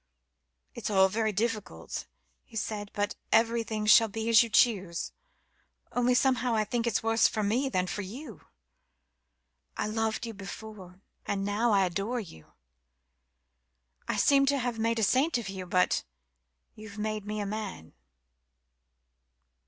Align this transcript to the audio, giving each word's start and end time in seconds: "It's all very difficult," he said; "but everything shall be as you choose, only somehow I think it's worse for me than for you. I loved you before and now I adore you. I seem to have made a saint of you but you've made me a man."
"It's 0.73 0.89
all 0.89 1.09
very 1.09 1.31
difficult," 1.31 2.07
he 2.43 2.55
said; 2.55 2.89
"but 2.91 3.13
everything 3.31 3.85
shall 3.85 4.07
be 4.07 4.29
as 4.29 4.41
you 4.41 4.49
choose, 4.49 5.11
only 5.91 6.15
somehow 6.15 6.55
I 6.55 6.63
think 6.63 6.87
it's 6.87 7.03
worse 7.03 7.27
for 7.27 7.43
me 7.43 7.69
than 7.69 7.85
for 7.85 8.01
you. 8.01 8.41
I 9.77 9.85
loved 9.85 10.25
you 10.25 10.33
before 10.33 11.03
and 11.27 11.45
now 11.45 11.69
I 11.71 11.85
adore 11.85 12.19
you. 12.19 12.53
I 14.07 14.15
seem 14.15 14.47
to 14.47 14.57
have 14.57 14.79
made 14.79 14.97
a 14.97 15.03
saint 15.03 15.37
of 15.37 15.49
you 15.49 15.67
but 15.67 16.03
you've 16.73 16.97
made 16.97 17.27
me 17.27 17.39
a 17.39 17.45
man." 17.45 17.93